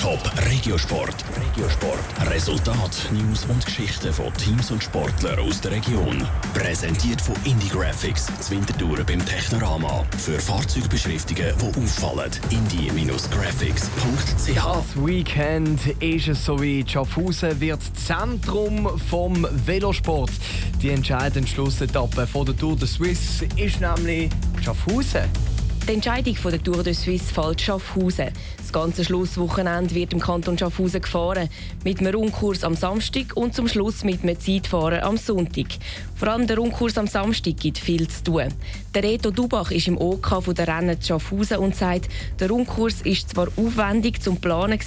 Top 0.00 0.18
Regiosport. 0.50 1.14
Regiosport. 1.36 2.00
Resultat, 2.30 3.08
News 3.12 3.44
und 3.44 3.64
Geschichten 3.64 4.12
von 4.12 4.34
Teams 4.34 4.72
und 4.72 4.82
Sportlern 4.82 5.38
aus 5.38 5.60
der 5.60 5.70
Region. 5.70 6.26
Präsentiert 6.52 7.20
von 7.20 7.36
Indie 7.44 7.68
Graphics, 7.68 8.26
Zwintertouren 8.40 9.06
beim 9.06 9.24
Technorama. 9.24 10.04
Für 10.18 10.40
Fahrzeugbeschriftungen, 10.40 11.52
die 11.60 11.80
auffallen. 11.80 12.32
indie-graphics.ch. 12.50 14.54
Das 14.54 15.06
Weekend 15.06 15.80
ist 16.00 16.26
es 16.26 16.44
soweit. 16.44 16.90
Schaffhausen 16.90 17.60
wird 17.60 17.80
Zentrum 17.96 18.98
vom 18.98 19.46
Velosport. 19.64 20.32
Die 20.82 20.90
entscheidende 20.90 21.48
Schlussetappe 21.48 22.26
von 22.26 22.46
der 22.46 22.56
Tour 22.56 22.74
de 22.74 22.88
Suisse 22.88 23.46
ist 23.56 23.80
nämlich 23.80 24.28
Schaffhausen. 24.60 25.57
Die 25.88 25.94
Entscheidung 25.94 26.36
von 26.36 26.50
der 26.50 26.62
Tour 26.62 26.82
de 26.82 26.92
Suisse 26.92 27.32
fällt 27.32 27.62
Schaffhausen. 27.62 28.28
Das 28.58 28.70
ganze 28.74 29.06
Schlusswochenende 29.06 29.94
wird 29.94 30.12
im 30.12 30.20
Kanton 30.20 30.58
Schaffhausen 30.58 31.00
gefahren. 31.00 31.48
Mit 31.82 32.00
einem 32.00 32.14
Rundkurs 32.14 32.62
am 32.62 32.74
Samstag 32.74 33.34
und 33.34 33.54
zum 33.54 33.68
Schluss 33.68 34.04
mit 34.04 34.22
einem 34.22 34.38
Zeitfahren 34.38 35.00
am 35.00 35.16
Sonntag. 35.16 35.68
Vor 36.14 36.28
allem 36.28 36.46
der 36.46 36.58
Rundkurs 36.58 36.98
am 36.98 37.06
Samstag 37.06 37.56
gibt 37.56 37.78
viel 37.78 38.06
zu 38.06 38.22
tun. 38.22 38.48
Der 38.94 39.02
Reto 39.02 39.30
Dubach 39.30 39.70
ist 39.70 39.88
im 39.88 39.96
OK 39.96 40.44
von 40.44 40.54
der 40.54 40.68
Rennen 40.68 41.00
zu 41.00 41.06
Schaffhausen 41.06 41.56
und 41.56 41.74
sagt, 41.74 42.10
der 42.38 42.50
Rundkurs 42.50 43.00
ist 43.00 43.30
zwar 43.30 43.48
aufwendig 43.56 44.22
zum 44.22 44.36
Planen 44.36 44.78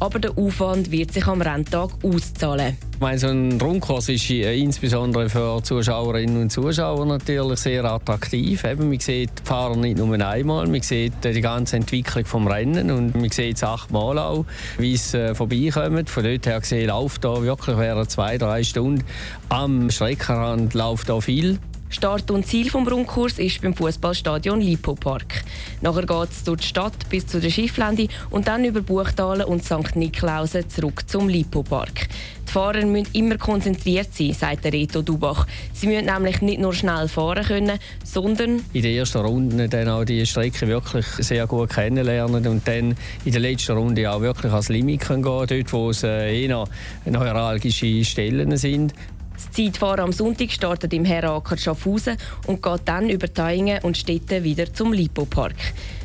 aber 0.00 0.18
der 0.18 0.36
Aufwand 0.36 0.90
wird 0.90 1.12
sich 1.12 1.28
am 1.28 1.42
Renntag 1.42 1.90
auszahlen. 2.02 2.76
Ich 3.00 3.02
meine, 3.02 3.18
so 3.18 3.28
ein 3.28 3.58
Rundkurs 3.58 4.10
ist 4.10 4.28
äh, 4.28 4.54
insbesondere 4.58 5.30
für 5.30 5.62
Zuschauerinnen 5.62 6.42
und 6.42 6.52
Zuschauer 6.52 7.06
natürlich 7.06 7.60
sehr 7.60 7.82
attraktiv. 7.86 8.62
Eben, 8.62 8.90
man 8.90 9.00
sieht 9.00 9.30
die 9.38 9.42
Fahrer 9.42 9.74
nicht 9.74 9.96
nur 9.96 10.12
einmal, 10.20 10.66
man 10.66 10.82
sieht 10.82 11.24
äh, 11.24 11.32
die 11.32 11.40
ganze 11.40 11.76
Entwicklung 11.76 12.24
des 12.44 12.52
Rennen 12.52 12.90
und 12.90 13.14
man 13.14 13.30
sieht 13.30 13.56
es 13.56 13.64
achtmal 13.64 14.18
auch, 14.18 14.44
wie 14.76 14.92
es 14.92 15.14
äh, 15.14 15.34
vorbeikommt. 15.34 16.10
Von 16.10 16.24
dort 16.24 16.44
her 16.44 16.60
gesehen 16.60 16.88
läuft 16.88 17.24
da 17.24 17.40
wirklich 17.40 17.78
während 17.78 18.10
zwei, 18.10 18.36
drei 18.36 18.62
Stunden 18.62 19.02
am 19.48 19.88
Streckenrand 19.88 20.74
läuft 20.74 21.08
da 21.08 21.22
viel. 21.22 21.58
Start 21.92 22.30
und 22.30 22.46
Ziel 22.46 22.70
vom 22.70 22.86
Rundkurs 22.86 23.40
ist 23.40 23.60
beim 23.62 23.74
Fußballstadion 23.74 24.60
Lipo 24.60 24.94
Park. 24.94 25.42
Nachher 25.80 26.06
geht 26.06 26.30
es 26.30 26.44
durch 26.44 26.60
die 26.60 26.66
Stadt 26.68 27.08
bis 27.10 27.26
zu 27.26 27.40
der 27.40 27.50
Schifflände 27.50 28.06
und 28.30 28.46
dann 28.46 28.64
über 28.64 28.80
Buchtalen 28.80 29.44
und 29.44 29.64
St. 29.64 29.96
Niklausen 29.96 30.70
zurück 30.70 31.02
zum 31.08 31.28
Lipo 31.28 31.64
Park. 31.64 32.08
Die 32.46 32.52
Fahrer 32.52 32.86
müssen 32.86 33.12
immer 33.12 33.38
konzentriert 33.38 34.14
sein, 34.14 34.32
sagt 34.32 34.66
Reto 34.66 35.02
Dubach. 35.02 35.48
Sie 35.72 35.88
müssen 35.88 36.06
nämlich 36.06 36.40
nicht 36.42 36.60
nur 36.60 36.72
schnell 36.72 37.08
fahren 37.08 37.44
können, 37.44 37.78
sondern 38.04 38.60
in 38.72 38.82
der 38.82 38.92
ersten 38.92 39.18
Runde 39.18 39.68
dann 39.68 39.88
auch 39.88 40.04
die 40.04 40.24
Strecke 40.24 40.68
wirklich 40.68 41.06
sehr 41.06 41.48
gut 41.48 41.70
kennenlernen 41.70 42.46
und 42.46 42.66
dann 42.68 42.96
in 43.24 43.32
der 43.32 43.40
letzten 43.40 43.76
Runde 43.76 44.10
auch 44.10 44.20
wirklich 44.20 44.52
ans 44.52 44.68
Limit 44.68 45.06
gehen, 45.08 45.22
dort 45.22 45.72
wo 45.72 45.90
es 45.90 46.04
äh, 46.04 46.44
eher 46.44 46.64
neuralgische 47.04 48.04
Stellen 48.04 48.56
sind. 48.56 48.94
Das 49.40 49.52
Zeitfahren 49.52 50.00
am 50.00 50.12
Sonntag 50.12 50.52
startet 50.52 50.92
im 50.92 51.06
Herraker 51.06 51.56
Schaffhausen 51.56 52.18
und 52.46 52.62
geht 52.62 52.80
dann 52.84 53.08
über 53.08 53.32
Taingen 53.32 53.82
und 53.82 53.96
Städte 53.96 54.44
wieder 54.44 54.70
zum 54.74 54.92
Lipo-Park. 54.92 55.56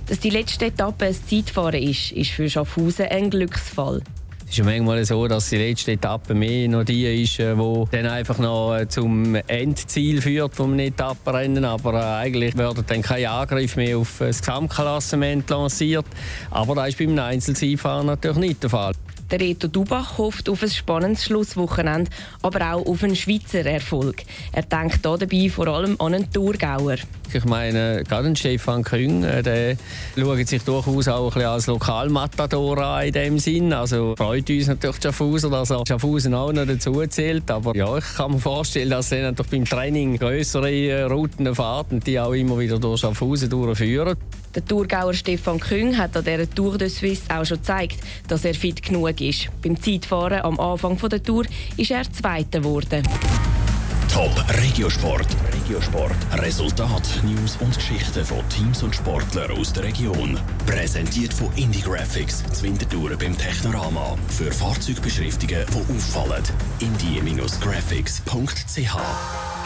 Dass 0.08 0.20
die 0.20 0.30
letzte 0.30 0.68
Etappe 0.68 1.08
ein 1.08 1.14
Zeitfahren 1.14 1.84
ist, 1.84 2.14
ist 2.14 2.32
für 2.32 2.50
Schaffhausen 2.50 3.08
ein 3.08 3.30
Glücksfall. 3.30 4.02
Es 4.48 4.58
ist 4.58 4.64
manchmal 4.64 5.04
so, 5.04 5.28
dass 5.28 5.50
die 5.50 5.58
letzte 5.58 5.92
Etappe 5.92 6.34
mehr 6.34 6.70
noch 6.70 6.86
die 6.86 7.24
ist, 7.24 7.40
die 7.40 7.44
äh, 7.44 7.86
dann 7.92 8.06
einfach 8.06 8.38
noch 8.38 8.74
äh, 8.74 8.88
zum 8.88 9.36
Endziel 9.36 10.22
führt 10.22 10.56
vom 10.56 10.80
Etappenrennen. 10.80 11.66
Aber 11.66 11.94
äh, 11.96 12.24
eigentlich 12.24 12.56
wird 12.56 12.90
dann 12.90 13.02
kein 13.02 13.26
Angriff 13.26 13.76
mehr 13.76 13.98
auf 13.98 14.16
das 14.20 14.40
Gesamtklassement 14.40 15.50
lanciert. 15.50 16.06
Aber 16.52 16.76
das 16.76 16.90
ist 16.90 17.00
beim 17.00 17.20
Einzelzeitfahren 17.20 18.06
natürlich 18.06 18.38
nicht 18.38 18.64
der 18.64 18.70
Fall. 18.70 18.94
Der 19.32 19.40
Reto 19.40 19.68
Dubach 19.68 20.20
hofft 20.20 20.50
auf 20.50 20.62
ein 20.62 20.70
spannendes 20.70 21.26
Schlusswochenende, 21.26 22.12
aber 22.44 22.74
auch 22.74 22.86
auf 22.86 23.04
einen 23.04 23.16
Schweizer 23.16 23.66
Erfolg. 23.66 24.24
Er 24.52 24.62
denkt 24.62 25.04
dabei 25.04 25.50
vor 25.50 25.68
allem 25.68 25.96
an 26.00 26.14
einen 26.14 26.32
Thurgauer. 26.32 26.98
Ich 27.34 27.44
meine, 27.44 28.04
gerade 28.08 28.36
Stefan 28.36 28.84
Küng, 28.84 29.24
äh, 29.24 29.42
der 29.42 29.78
schaut 30.16 30.48
sich 30.48 30.62
durchaus 30.62 31.08
auch 31.08 31.24
ein 31.24 31.34
bisschen 31.34 31.50
als 31.50 31.68
Lokalmatador 31.68 32.78
an 32.78 33.08
in 33.08 33.14
dem 33.14 33.40
Sinn. 33.40 33.74
Also 33.74 34.16
freut 34.16 34.50
uns 34.50 34.68
natürlich 34.68 34.98
Schaffhausen, 35.02 35.52
dass 35.52 35.72
er 35.72 35.84
Schaffhausen 35.88 36.34
auch 36.34 36.54
noch 36.54 36.66
dazu 36.66 37.06
zählt. 37.08 37.50
Aber 37.50 37.76
ja, 37.76 37.98
ich 37.98 38.06
kann 38.16 38.32
mir 38.32 38.40
vorstellen, 38.40 38.92
dass 38.92 39.12
er 39.12 39.24
natürlich 39.24 39.52
beim 39.52 39.66
Training 39.66 40.18
größere 40.18 40.72
äh, 40.72 41.02
Routen 41.04 41.54
fährt 41.54 41.92
und 41.92 42.06
die 42.06 42.20
auch 42.20 42.32
immer 42.32 42.60
wieder 42.60 42.80
durch 42.80 43.02
Schaffhausen 43.02 43.50
durchführen. 43.50 44.16
Der 44.56 44.64
Thurgauer 44.64 45.14
Stefan 45.14 45.60
Küng 45.60 45.98
hat 45.98 46.16
an 46.16 46.24
dieser 46.24 46.50
Tour 46.50 46.78
de 46.78 46.88
Suisse 46.88 47.24
auch 47.28 47.44
schon 47.44 47.58
gezeigt, 47.58 47.98
dass 48.30 48.46
er 48.46 48.54
fit 48.54 48.82
genug 48.82 49.15
ist. 49.22 49.50
Beim 49.62 49.82
Zeitfahren 49.82 50.42
am 50.42 50.60
Anfang 50.60 50.98
der 51.10 51.22
Tour 51.22 51.46
ist 51.78 51.92
er 51.92 52.12
Zweiter 52.12 52.60
geworden. 52.60 53.04
Top 54.16 54.32
Regiosport. 54.62 55.28
Regiosport. 55.54 56.16
Resultat, 56.42 57.04
News 57.24 57.58
und 57.60 57.76
Geschichten 57.76 58.24
von 58.24 58.48
Teams 58.48 58.82
und 58.82 58.96
Sportlern 58.96 59.52
aus 59.52 59.74
der 59.74 59.84
Region. 59.84 60.40
Präsentiert 60.66 61.34
von 61.34 61.50
Indie 61.58 61.82
Graphics, 61.82 62.42
Zwintertouren 62.54 63.18
beim 63.18 63.38
Technorama. 63.38 64.16
Für 64.30 64.54
Fahrzeugbeschriftungen, 64.54 65.66
die 65.68 65.94
auffallen. 65.94 66.44
indie-graphics.ch 66.80 69.65